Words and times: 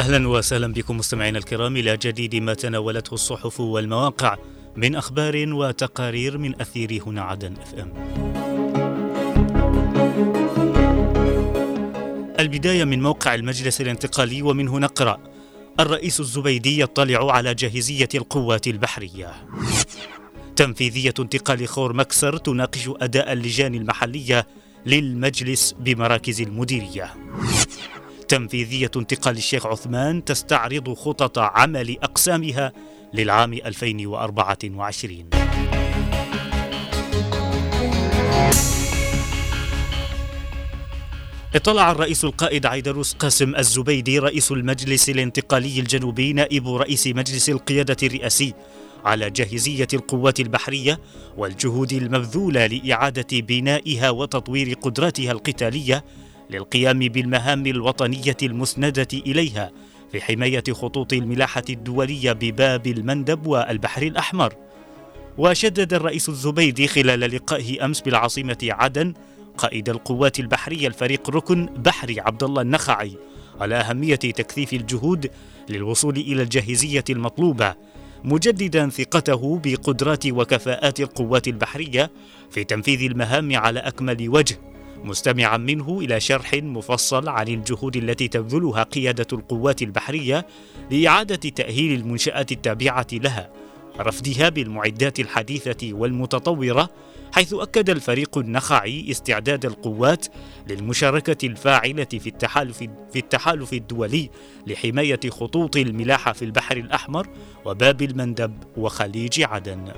أهلا 0.00 0.28
وسهلا 0.28 0.72
بكم 0.72 0.96
مستمعينا 0.96 1.38
الكرام 1.38 1.76
إلى 1.76 1.96
جديد 1.96 2.34
ما 2.36 2.54
تناولته 2.54 3.14
الصحف 3.14 3.60
والمواقع 3.60 4.36
من 4.76 4.94
أخبار 4.94 5.44
وتقارير 5.54 6.38
من 6.38 6.60
أثير 6.60 7.02
هنا 7.06 7.22
عدن 7.22 7.54
إف 7.56 7.74
إم. 7.74 7.92
البداية 12.38 12.84
من 12.84 13.02
موقع 13.02 13.34
المجلس 13.34 13.80
الانتقالي 13.80 14.42
ومنه 14.42 14.78
نقرا 14.78 15.18
الرئيس 15.80 16.20
الزبيدي 16.20 16.80
يطلع 16.80 17.32
على 17.32 17.54
جاهزية 17.54 18.08
القوات 18.14 18.66
البحرية. 18.66 19.32
تنفيذية 20.56 21.14
انتقال 21.18 21.68
خور 21.68 21.92
مكسر 21.92 22.36
تناقش 22.36 22.90
أداء 23.00 23.32
اللجان 23.32 23.74
المحلية 23.74 24.46
للمجلس 24.86 25.74
بمراكز 25.78 26.40
المديرية. 26.40 27.14
تنفيذية 28.30 28.90
انتقال 28.96 29.36
الشيخ 29.36 29.66
عثمان 29.66 30.24
تستعرض 30.24 30.94
خطط 30.94 31.38
عمل 31.38 31.96
أقسامها 32.02 32.72
للعام 33.14 33.52
2024 33.52 35.30
اطلع 41.54 41.90
الرئيس 41.90 42.24
القائد 42.24 42.66
عيدروس 42.66 43.12
قاسم 43.14 43.56
الزبيدي 43.56 44.18
رئيس 44.18 44.52
المجلس 44.52 45.08
الانتقالي 45.08 45.80
الجنوبي 45.80 46.32
نائب 46.32 46.68
رئيس 46.68 47.06
مجلس 47.06 47.48
القيادة 47.48 47.96
الرئاسي 48.02 48.54
على 49.04 49.30
جاهزية 49.30 49.88
القوات 49.94 50.40
البحرية 50.40 51.00
والجهود 51.36 51.92
المبذولة 51.92 52.66
لإعادة 52.66 53.40
بنائها 53.40 54.10
وتطوير 54.10 54.74
قدراتها 54.74 55.32
القتالية 55.32 56.04
للقيام 56.50 56.98
بالمهام 56.98 57.66
الوطنية 57.66 58.36
المسندة 58.42 59.08
إليها 59.12 59.70
في 60.12 60.20
حماية 60.20 60.64
خطوط 60.70 61.12
الملاحة 61.12 61.62
الدولية 61.70 62.32
بباب 62.32 62.86
المندب 62.86 63.46
والبحر 63.46 64.02
الأحمر. 64.02 64.54
وشدد 65.38 65.94
الرئيس 65.94 66.28
الزبيدي 66.28 66.88
خلال 66.88 67.20
لقائه 67.20 67.84
أمس 67.84 68.00
بالعاصمة 68.00 68.58
عدن 68.62 69.14
قائد 69.58 69.88
القوات 69.88 70.40
البحرية 70.40 70.86
الفريق 70.88 71.30
ركن 71.30 71.66
بحري 71.66 72.20
عبد 72.20 72.42
الله 72.42 72.62
النخعي 72.62 73.16
على 73.60 73.74
أهمية 73.74 74.14
تكثيف 74.14 74.72
الجهود 74.72 75.30
للوصول 75.68 76.16
إلى 76.16 76.42
الجاهزية 76.42 77.04
المطلوبة 77.10 77.74
مجددا 78.24 78.88
ثقته 78.88 79.60
بقدرات 79.64 80.26
وكفاءات 80.26 81.00
القوات 81.00 81.48
البحرية 81.48 82.10
في 82.50 82.64
تنفيذ 82.64 83.02
المهام 83.02 83.56
على 83.56 83.80
أكمل 83.80 84.28
وجه. 84.28 84.58
مستمعا 85.04 85.56
منه 85.56 85.98
إلى 86.00 86.20
شرح 86.20 86.54
مفصل 86.54 87.28
عن 87.28 87.48
الجهود 87.48 87.96
التي 87.96 88.28
تبذلها 88.28 88.82
قيادة 88.82 89.26
القوات 89.32 89.82
البحرية 89.82 90.46
لإعادة 90.90 91.36
تأهيل 91.36 92.00
المنشآت 92.00 92.52
التابعة 92.52 93.06
لها 93.12 93.50
رفدها 94.00 94.48
بالمعدات 94.48 95.20
الحديثة 95.20 95.92
والمتطورة 95.92 96.90
حيث 97.32 97.54
أكد 97.54 97.90
الفريق 97.90 98.38
النخعي 98.38 99.10
استعداد 99.10 99.66
القوات 99.66 100.26
للمشاركة 100.68 101.46
الفاعلة 101.46 102.04
في 102.04 102.26
التحالف 102.26 102.78
في 103.12 103.18
التحالف 103.18 103.72
الدولي 103.72 104.30
لحماية 104.66 105.20
خطوط 105.30 105.76
الملاحة 105.76 106.32
في 106.32 106.44
البحر 106.44 106.76
الأحمر 106.76 107.26
وباب 107.64 108.02
المندب 108.02 108.54
وخليج 108.76 109.42
عدن. 109.42 109.92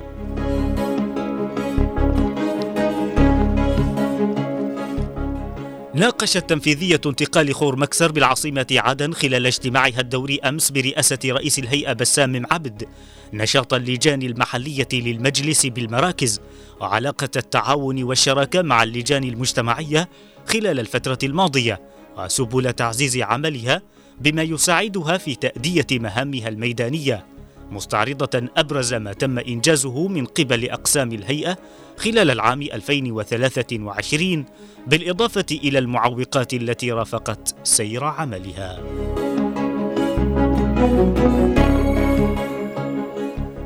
ناقشت 6.03 6.51
تنفيذية 6.51 7.01
انتقال 7.07 7.55
خور 7.55 7.77
مكسر 7.77 8.13
بالعاصمة 8.13 8.67
عدن 8.71 9.13
خلال 9.13 9.47
اجتماعها 9.47 10.01
الدوري 10.01 10.41
أمس 10.41 10.71
برئاسة 10.71 11.19
رئيس 11.27 11.59
الهيئة 11.59 11.93
بسام 11.93 12.47
عبد 12.51 12.89
نشاط 13.33 13.75
اللجان 13.75 14.23
المحلية 14.23 14.89
للمجلس 14.93 15.67
بالمراكز 15.67 16.41
وعلاقة 16.81 17.29
التعاون 17.37 18.03
والشراكة 18.03 18.63
مع 18.63 18.83
اللجان 18.83 19.25
المجتمعية 19.25 20.09
خلال 20.47 20.81
الفترة 20.81 21.19
الماضية 21.23 21.81
وسبل 22.19 22.73
تعزيز 22.73 23.17
عملها 23.19 23.83
بما 24.21 24.43
يساعدها 24.43 25.19
في 25.19 25.35
تأدية 25.35 25.87
مهامها 25.93 26.49
الميدانية. 26.49 27.32
مستعرضة 27.73 28.49
أبرز 28.57 28.95
ما 28.95 29.13
تم 29.13 29.39
إنجازه 29.39 30.09
من 30.09 30.25
قبل 30.27 30.71
أقسام 30.71 31.13
الهيئة 31.13 31.59
خلال 31.97 32.31
العام 32.31 32.63
2023 32.63 34.45
بالإضافة 34.87 35.47
إلى 35.51 35.79
المعوقات 35.79 36.55
التي 36.55 36.93
رافقت 36.93 37.55
سير 37.65 38.05
عملها. 38.05 38.83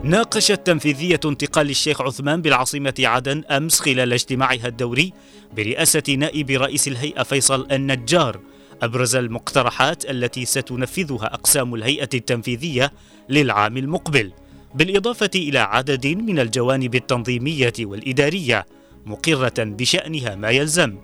ناقشت 0.06 0.60
تنفيذية 0.66 1.20
انتقال 1.24 1.70
الشيخ 1.70 2.02
عثمان 2.02 2.42
بالعاصمة 2.42 2.94
عدن 2.98 3.44
أمس 3.50 3.80
خلال 3.80 4.12
اجتماعها 4.12 4.66
الدوري 4.66 5.12
برئاسة 5.56 6.02
نائب 6.18 6.50
رئيس 6.50 6.88
الهيئة 6.88 7.22
فيصل 7.22 7.66
النجار 7.72 8.40
أبرز 8.82 9.16
المقترحات 9.16 10.10
التي 10.10 10.44
ستنفذها 10.44 11.24
أقسام 11.34 11.74
الهيئة 11.74 12.08
التنفيذية 12.14 12.92
للعام 13.28 13.76
المقبل 13.76 14.32
بالإضافة 14.74 15.30
إلى 15.34 15.58
عدد 15.58 16.06
من 16.06 16.38
الجوانب 16.38 16.94
التنظيمية 16.94 17.72
والإدارية 17.80 18.66
مقرة 19.06 19.54
بشأنها 19.58 20.34
ما 20.34 20.50
يلزم 20.50 20.98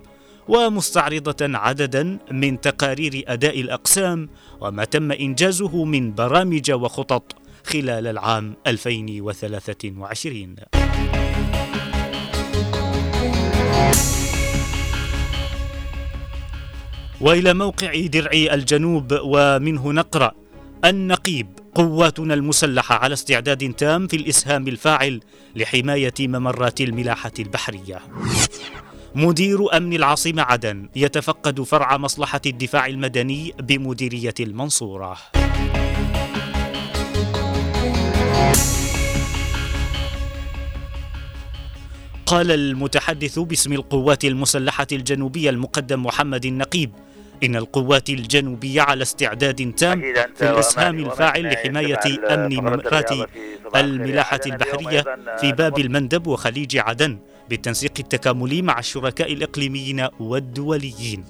ومستعرضة 0.48 1.58
عددا 1.58 2.18
من 2.30 2.60
تقارير 2.60 3.24
أداء 3.26 3.60
الأقسام 3.60 4.28
وما 4.60 4.84
تم 4.84 5.12
إنجازه 5.12 5.84
من 5.84 6.14
برامج 6.14 6.70
وخطط 6.70 7.32
خلال 7.64 8.06
العام 8.06 8.54
2023 8.66 10.56
وإلى 17.22 17.54
موقع 17.54 18.06
درعي 18.06 18.54
الجنوب 18.54 19.18
ومنه 19.22 19.92
نقرأ 19.92 20.32
النقيب 20.84 21.46
قواتنا 21.74 22.34
المسلحة 22.34 22.94
على 22.94 23.12
استعداد 23.12 23.72
تام 23.72 24.06
في 24.06 24.16
الإسهام 24.16 24.68
الفاعل 24.68 25.20
لحماية 25.56 26.14
ممرات 26.20 26.80
الملاحة 26.80 27.32
البحرية. 27.38 27.98
مدير 29.14 29.76
أمن 29.76 29.92
العاصمة 29.92 30.42
عدن 30.42 30.88
يتفقد 30.96 31.60
فرع 31.60 31.96
مصلحة 31.96 32.40
الدفاع 32.46 32.86
المدني 32.86 33.54
بمديرية 33.58 34.34
المنصورة. 34.40 35.16
قال 42.26 42.50
المتحدث 42.50 43.38
باسم 43.38 43.72
القوات 43.72 44.24
المسلحة 44.24 44.86
الجنوبية 44.92 45.50
المقدم 45.50 46.02
محمد 46.02 46.44
النقيب 46.44 46.92
إن 47.44 47.56
القوات 47.56 48.10
الجنوبية 48.10 48.82
على 48.82 49.02
استعداد 49.02 49.72
تام 49.72 50.00
في 50.34 50.50
الإسهام 50.50 50.98
الفاعل 50.98 51.52
لحماية 51.52 52.34
أمن 52.34 52.56
ممرات 52.56 53.10
الملاحة 53.76 54.40
البحرية 54.46 55.04
في 55.40 55.52
باب 55.52 55.78
المندب 55.78 56.26
وخليج 56.26 56.76
عدن 56.76 57.18
بالتنسيق 57.50 57.92
التكاملي 57.98 58.62
مع 58.62 58.78
الشركاء 58.78 59.32
الإقليميين 59.32 60.08
والدوليين. 60.20 61.24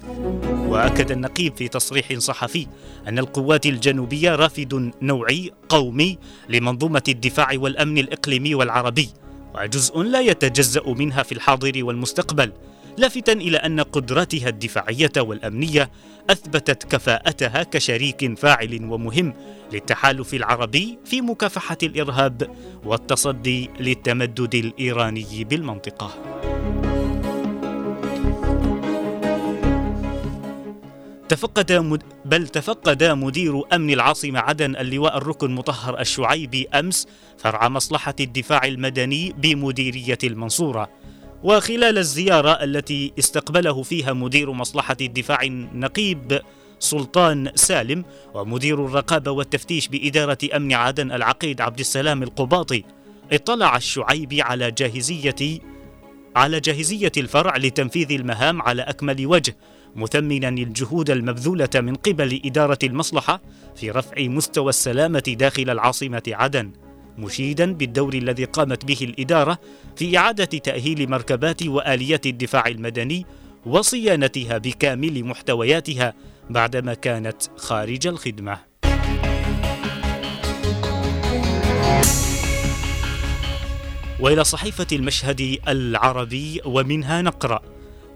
وأكد 0.67 1.11
النقيب 1.11 1.57
في 1.57 1.69
تصريح 1.69 2.19
صحفي 2.19 2.67
أن 3.09 3.19
القوات 3.19 3.67
الجنوبية 3.67 4.37
رافد 4.37 4.93
نوعي 5.03 5.51
قومي 5.69 6.19
لمنظومة 6.49 7.03
الدفاع 7.09 7.49
والأمن 7.55 7.99
الإقليمي 7.99 8.55
والعربي 8.55 9.09
وجزء 9.55 10.03
لا 10.03 10.21
يتجزأ 10.21 10.83
منها 10.87 11.23
في 11.23 11.33
الحاضر 11.33 11.85
والمستقبل. 11.85 12.53
لافتا 12.99 13.33
إلى 13.33 13.57
أن 13.57 13.81
قدراتها 13.81 14.49
الدفاعية 14.49 15.13
والأمنية 15.17 15.91
أثبتت 16.31 16.85
كفاءتها 16.85 17.63
كشريك 17.63 18.39
فاعل 18.39 18.85
ومهم 18.85 19.35
للتحالف 19.73 20.35
العربي 20.35 20.99
في 21.05 21.21
مكافحة 21.21 21.79
الإرهاب 21.83 22.51
والتصدي 22.85 23.71
للتمدد 23.81 24.55
الإيراني 24.55 25.45
بالمنطقة. 25.45 26.11
تفقد 31.29 31.73
مد... 31.73 32.03
بل 32.25 32.49
تفقد 32.49 33.05
مدير 33.05 33.63
أمن 33.73 33.91
العاصمة 33.91 34.41
عدن 34.41 34.77
اللواء 34.77 35.17
الركن 35.17 35.51
مطهر 35.55 36.01
الشعيبي 36.01 36.69
أمس 36.69 37.07
فرع 37.39 37.69
مصلحة 37.69 38.15
الدفاع 38.21 38.65
المدني 38.65 39.35
بمديرية 39.39 40.19
المنصورة. 40.25 40.89
وخلال 41.43 41.99
الزيارة 41.99 42.51
التي 42.51 43.13
استقبله 43.19 43.83
فيها 43.83 44.13
مدير 44.13 44.53
مصلحة 44.53 44.97
الدفاع 45.01 45.43
النقيب 45.43 46.41
سلطان 46.79 47.51
سالم 47.55 48.05
ومدير 48.35 48.87
الرقابة 48.87 49.31
والتفتيش 49.31 49.89
بإدارة 49.89 50.39
أمن 50.57 50.73
عدن 50.73 51.13
العقيد 51.13 51.61
عبد 51.61 51.79
السلام 51.79 52.23
القباطي 52.23 52.85
اطلع 53.33 53.77
الشعيبي 53.77 54.43
على 54.43 54.71
جاهزية 54.71 55.61
على 56.37 56.61
جاهزية 56.61 57.13
الفرع 57.17 57.57
لتنفيذ 57.57 58.13
المهام 58.13 58.63
على 58.63 58.83
أكمل 58.83 59.27
وجه 59.27 59.57
مثمنا 59.97 60.49
الجهود 60.49 61.11
المبذولة 61.11 61.69
من 61.75 61.95
قبل 61.95 62.41
إدارة 62.45 62.79
المصلحة 62.85 63.41
في 63.77 63.91
رفع 63.91 64.23
مستوى 64.23 64.69
السلامة 64.69 65.37
داخل 65.39 65.71
العاصمة 65.71 66.23
عدن. 66.29 66.71
مشيدا 67.19 67.73
بالدور 67.73 68.15
الذي 68.15 68.45
قامت 68.45 68.85
به 68.85 68.99
الإدارة 69.03 69.59
في 69.97 70.19
إعادة 70.19 70.45
تأهيل 70.45 71.11
مركبات 71.11 71.63
وآليات 71.63 72.27
الدفاع 72.27 72.67
المدني 72.67 73.27
وصيانتها 73.67 74.59
بكامل 74.59 75.25
محتوياتها 75.25 76.15
بعدما 76.51 76.95
كانت 76.95 77.43
خارج 77.57 78.07
الخدمة. 78.07 78.59
وإلى 84.21 84.45
صحيفة 84.45 84.87
المشهد 84.93 85.59
العربي 85.69 86.61
ومنها 86.65 87.23
نقرأ 87.23 87.61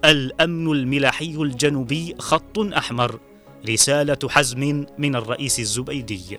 الأمن 0.05 0.73
الملاحي 0.73 1.35
الجنوبي 1.35 2.15
خط 2.19 2.59
أحمر 2.59 3.21
رسالة 3.69 4.19
حزم 4.29 4.87
من 4.99 5.17
الرئيس 5.17 5.61
الزبيدي. 5.61 6.39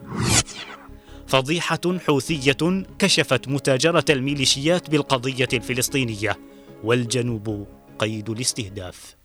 فضيحة 1.27 1.99
حوثية 2.07 2.83
كشفت 2.99 3.47
متاجرة 3.47 4.05
الميليشيات 4.09 4.89
بالقضية 4.89 5.47
الفلسطينية 5.53 6.37
والجنوب 6.83 7.67
قيد 7.99 8.29
الاستهداف. 8.29 9.15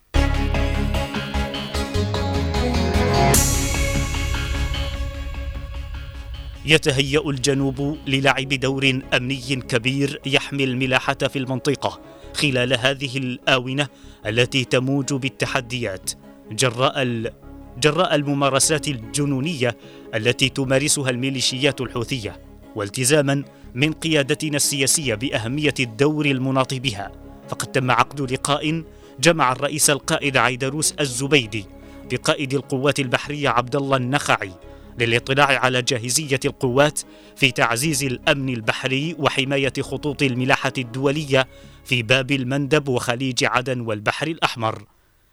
يتهيأ 6.66 7.20
الجنوب 7.26 7.98
للعب 8.06 8.48
دور 8.48 9.00
أمني 9.14 9.56
كبير 9.56 10.20
يحمي 10.26 10.64
الملاحة 10.64 11.14
في 11.14 11.38
المنطقة 11.38 12.00
خلال 12.34 12.72
هذه 12.78 13.18
الآونة 13.18 13.88
التي 14.26 14.64
تموج 14.64 15.14
بالتحديات 15.14 16.10
جراء 16.52 17.02
جراء 17.78 18.14
الممارسات 18.14 18.88
الجنونية 18.88 19.76
التي 20.14 20.48
تمارسها 20.48 21.10
الميليشيات 21.10 21.80
الحوثية 21.80 22.40
والتزاما 22.74 23.44
من 23.74 23.92
قيادتنا 23.92 24.56
السياسية 24.56 25.14
بأهمية 25.14 25.74
الدور 25.80 26.26
المناط 26.26 26.74
بها 26.74 27.12
فقد 27.48 27.66
تم 27.66 27.90
عقد 27.90 28.32
لقاء 28.32 28.82
جمع 29.20 29.52
الرئيس 29.52 29.90
القائد 29.90 30.36
عيدروس 30.36 30.92
الزبيدي 30.92 31.66
بقائد 32.10 32.54
القوات 32.54 33.00
البحرية 33.00 33.48
عبد 33.48 33.76
الله 33.76 33.96
النخعي 33.96 34.52
للاطلاع 34.98 35.46
على 35.46 35.82
جاهزية 35.82 36.40
القوات 36.44 37.00
في 37.36 37.50
تعزيز 37.50 38.04
الأمن 38.04 38.48
البحري 38.48 39.16
وحماية 39.18 39.72
خطوط 39.80 40.22
الملاحة 40.22 40.72
الدولية 40.78 41.48
في 41.84 42.02
باب 42.02 42.30
المندب 42.30 42.88
وخليج 42.88 43.44
عدن 43.44 43.80
والبحر 43.80 44.26
الأحمر. 44.26 44.84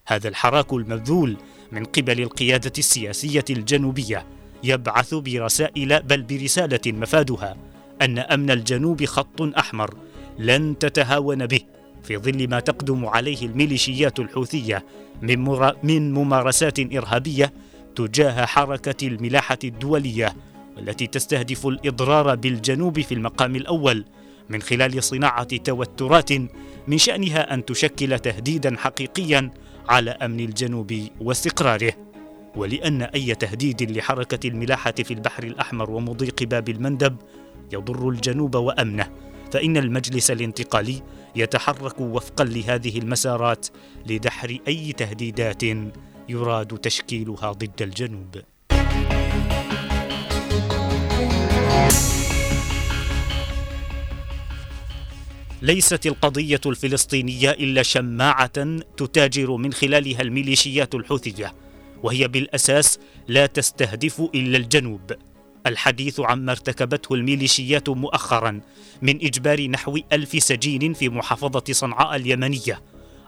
هذا 0.10 0.28
الحراك 0.28 0.74
المبذول 0.74 1.38
من 1.72 1.86
قبل 1.86 2.22
القيادة 2.22 2.72
السياسية 2.78 3.46
الجنوبية 3.50 4.26
يبعث 4.64 5.14
برسائل 5.14 6.04
بل 6.04 6.22
برسالة 6.22 6.80
مفادها 6.88 7.58
أن 8.02 8.20
أمن 8.20 8.52
الجنوب 8.52 9.06
خط 9.06 9.42
أحمر 9.42 9.94
لن 10.40 10.78
تتهاون 10.80 11.46
به 11.46 11.60
في 12.04 12.18
ظل 12.18 12.48
ما 12.48 12.60
تقدم 12.60 13.06
عليه 13.06 13.46
الميليشيات 13.46 14.20
الحوثية 14.20 14.86
من, 15.22 15.40
من 15.84 16.14
ممارسات 16.14 16.80
إرهابية 16.80 17.54
تجاه 17.96 18.46
حركة 18.46 19.08
الملاحة 19.08 19.60
الدولية 19.64 20.36
والتي 20.78 21.08
تستهدف 21.08 21.68
الإضرار 21.68 22.36
بالجنوب 22.36 23.02
في 23.02 23.14
المقام 23.14 23.56
الأول 23.56 24.06
من 24.50 24.62
خلال 24.62 25.04
صناعة 25.04 25.58
توترات 25.58 26.32
من 26.88 26.98
شأنها 26.98 27.54
أن 27.54 27.66
تشكل 27.66 28.20
تهديدا 28.20 28.76
حقيقيا 28.78 29.52
على 29.90 30.12
أمن 30.12 30.40
الجنوب 30.40 31.08
واستقراره 31.22 31.94
ولأن 32.56 33.02
أي 33.02 33.36
تهديد 33.36 33.92
لحركة 33.92 34.48
الملاحة 34.48 34.92
في 34.92 35.14
البحر 35.14 35.44
الأحمر 35.44 35.92
ومضيق 35.92 36.44
باب 36.44 36.70
المندب 36.70 37.16
يضر 37.74 38.10
الجنوب 38.10 38.56
وأمنه 38.56 39.10
فإن 39.52 39.78
المجلس 39.78 40.32
الانتقالي 40.32 41.02
يتحرك 41.36 42.02
وفقا 42.02 42.44
لهذه 42.44 42.98
المسارات 42.98 43.68
لدحر 44.06 44.58
أي 44.68 44.94
تهديدات 44.94 45.64
يراد 46.30 46.78
تشكيلها 46.78 47.52
ضد 47.52 47.82
الجنوب. 47.82 48.36
ليست 55.62 56.08
القضية 56.08 56.62
الفلسطينية 56.66 57.52
إلا 57.52 57.84
شماعة 57.84 58.78
تتاجر 58.98 59.56
من 59.56 59.74
خلالها 59.74 60.22
الميليشيات 60.22 60.96
الحوثية 60.96 61.54
وهي 62.04 62.28
بالأساس 62.28 63.00
لا 63.28 63.46
تستهدف 63.46 64.22
إلا 64.36 64.58
الجنوب. 64.58 65.12
الحديث 65.66 66.20
عما 66.20 66.52
ارتكبته 66.52 67.16
الميليشيات 67.16 67.90
مؤخرا 67.90 68.62
من 69.02 69.26
إجبار 69.26 69.68
نحو 69.68 69.98
ألف 70.14 70.44
سجين 70.44 70.94
في 70.94 71.10
محافظة 71.10 71.64
صنعاء 71.72 72.16
اليمنية 72.16 72.82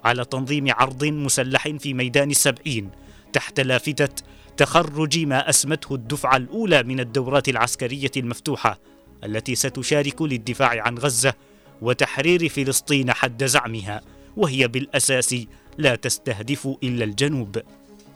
على 0.04 0.26
تنظيم 0.26 0.72
عرض 0.72 1.06
مسلح 1.06 1.68
في 1.68 1.94
ميدان 1.94 2.32
السبعين 2.32 2.90
تحت 3.34 3.60
لافتة 3.60 4.24
تخرج 4.58 5.20
ما 5.20 5.50
أسمته 5.50 5.96
الدفعة 5.96 6.38
الأولى 6.38 6.84
من 6.84 7.00
الدورات 7.00 7.50
العسكرية 7.50 8.12
المفتوحة 8.18 8.80
التي 9.24 9.56
ستشارك 9.56 10.22
للدفاع 10.22 10.82
عن 10.82 10.98
غزة 10.98 11.34
وتحرير 11.82 12.50
فلسطين 12.50 13.14
حد 13.14 13.44
زعمها 13.46 14.02
وهي 14.38 14.68
بالأساس 14.68 15.36
لا 15.78 15.96
تستهدف 15.96 16.68
إلا 16.84 17.04
الجنوب. 17.04 17.62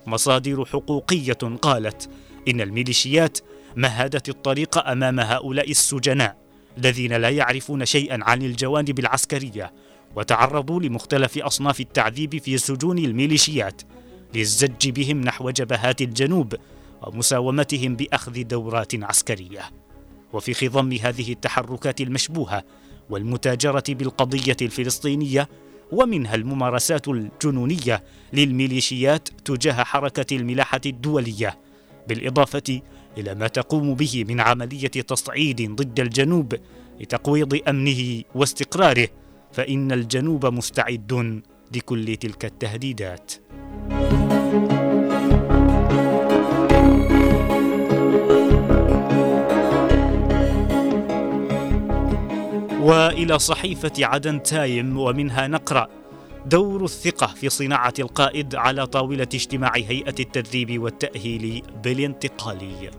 مصادر 0.07 0.65
حقوقية 0.65 1.57
قالت 1.61 2.09
إن 2.47 2.61
الميليشيات 2.61 3.37
مهدت 3.75 4.29
الطريق 4.29 4.87
أمام 4.87 5.19
هؤلاء 5.19 5.71
السجناء 5.71 6.37
الذين 6.77 7.13
لا 7.13 7.29
يعرفون 7.29 7.85
شيئا 7.85 8.19
عن 8.21 8.41
الجوانب 8.41 8.99
العسكرية 8.99 9.73
وتعرضوا 10.15 10.79
لمختلف 10.79 11.37
أصناف 11.37 11.79
التعذيب 11.79 12.37
في 12.37 12.57
سجون 12.57 12.97
الميليشيات 12.97 13.81
للزج 14.35 14.89
بهم 14.89 15.21
نحو 15.21 15.49
جبهات 15.49 16.01
الجنوب 16.01 16.55
ومساومتهم 17.01 17.95
بأخذ 17.95 18.43
دورات 18.43 19.03
عسكرية. 19.03 19.61
وفي 20.33 20.53
خضم 20.53 20.93
هذه 20.93 21.31
التحركات 21.31 22.01
المشبوهة 22.01 22.63
والمتاجرة 23.09 23.83
بالقضية 23.89 24.57
الفلسطينية 24.61 25.49
ومنها 25.91 26.35
الممارسات 26.35 27.07
الجنونية 27.07 28.03
للميليشيات 28.33 29.29
تجاه 29.45 29.83
حركة 29.83 30.35
الملاحة 30.35 30.81
الدولية 30.85 31.59
بالإضافة 32.07 32.81
إلى 33.17 33.35
ما 33.35 33.47
تقوم 33.47 33.93
به 33.93 34.25
من 34.29 34.39
عملية 34.39 34.87
تصعيد 34.87 35.75
ضد 35.75 35.99
الجنوب 35.99 36.55
لتقويض 36.99 37.59
أمنه 37.67 38.23
واستقراره 38.35 39.07
فإن 39.51 39.91
الجنوب 39.91 40.45
مستعد 40.45 41.41
لكل 41.75 42.17
تلك 42.17 42.45
التهديدات. 42.45 43.31
وإلى 52.85 53.39
صحيفة 53.39 53.91
عدن 53.99 54.43
تايم 54.43 54.97
ومنها 54.97 55.47
نقرأ 55.47 55.87
دور 56.45 56.83
الثقة 56.83 57.27
في 57.27 57.49
صناعة 57.49 57.93
القائد 57.99 58.55
على 58.55 58.87
طاولة 58.87 59.27
اجتماع 59.33 59.71
هيئة 59.75 60.15
التدريب 60.19 60.81
والتأهيل 60.81 61.61
بالانتقالي 61.83 62.91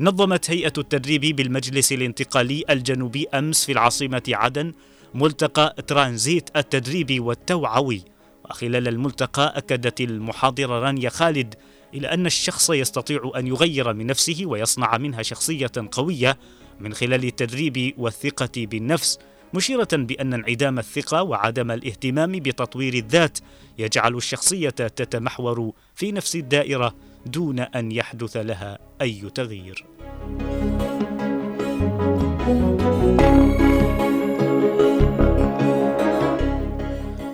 نظمت 0.00 0.50
هيئة 0.50 0.72
التدريب 0.78 1.36
بالمجلس 1.36 1.92
الانتقالي 1.92 2.64
الجنوبي 2.70 3.26
أمس 3.34 3.64
في 3.64 3.72
العاصمة 3.72 4.22
عدن 4.28 4.72
ملتقى 5.14 5.74
ترانزيت 5.86 6.50
التدريبي 6.56 7.20
والتوعوي 7.20 8.02
وخلال 8.44 8.88
الملتقى 8.88 9.52
أكدت 9.56 10.00
المحاضرة 10.00 10.80
رانيا 10.80 11.10
خالد 11.10 11.54
إلى 11.94 12.08
أن 12.08 12.26
الشخص 12.26 12.70
يستطيع 12.70 13.32
أن 13.36 13.46
يغير 13.46 13.92
من 13.92 14.06
نفسه 14.06 14.42
ويصنع 14.46 14.98
منها 14.98 15.22
شخصية 15.22 15.72
قوية 15.92 16.38
من 16.80 16.94
خلال 16.94 17.24
التدريب 17.24 17.94
والثقة 17.98 18.50
بالنفس 18.56 19.18
مشيرة 19.54 19.88
بأن 19.92 20.34
انعدام 20.34 20.78
الثقة 20.78 21.22
وعدم 21.22 21.70
الاهتمام 21.70 22.32
بتطوير 22.32 22.94
الذات 22.94 23.38
يجعل 23.78 24.16
الشخصية 24.16 24.70
تتمحور 24.70 25.72
في 25.94 26.12
نفس 26.12 26.36
الدائرة 26.36 26.94
دون 27.26 27.60
أن 27.60 27.92
يحدث 27.92 28.36
لها 28.36 28.78
أي 29.00 29.30
تغيير. 29.34 29.84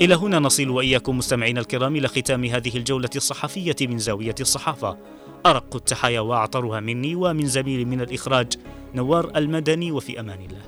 إلى 0.03 0.15
هنا 0.15 0.39
نصل 0.39 0.69
وإياكم 0.69 1.19
مستمعينا 1.19 1.61
الكرام 1.61 1.97
إلى 1.97 2.09
ختام 2.09 2.45
هذه 2.45 2.77
الجولة 2.77 3.11
الصحفية 3.17 3.77
من 3.81 3.99
زاوية 3.99 4.35
الصحافة 4.41 4.99
أرق 5.47 5.77
التحايا 5.77 6.21
وأعطرها 6.21 6.81
مني 6.81 7.15
ومن 7.15 7.47
زميلي 7.47 7.85
من 7.85 8.01
الإخراج 8.01 8.53
نوار 8.95 9.31
المدني 9.37 9.93
وفي 9.93 10.21
أمان 10.21 10.39
الله. 10.41 10.63